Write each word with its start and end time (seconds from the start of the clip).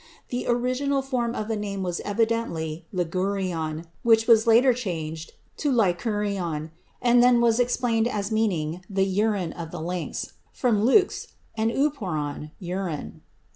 The 0.29 0.47
original 0.47 1.03
form 1.03 1.35
of 1.35 1.47
the 1.47 1.55
name 1.55 1.83
was 1.83 1.99
evidently 1.99 2.87
ligurion, 2.91 3.85
which 4.01 4.25
was 4.25 4.47
later 4.47 4.73
changed 4.73 5.33
to 5.57 5.71
lyncurion, 5.71 6.71
and 7.03 7.21
was 7.39 7.57
then 7.57 7.63
explained 7.63 8.07
as 8.07 8.31
meaning 8.31 8.81
the 8.89 9.05
urine 9.05 9.53
of 9.53 9.69
the 9.69 9.79
lynx 9.79 10.33
(from 10.51 10.81
λύγξ, 10.81 11.27
and 11.55 11.69
οὖρον, 11.69 12.49
urine). 12.57 13.21